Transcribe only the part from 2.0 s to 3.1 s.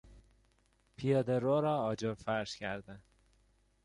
فرش کردن